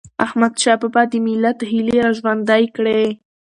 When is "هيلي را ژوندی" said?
1.69-2.63